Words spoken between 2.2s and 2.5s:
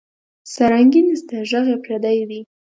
دی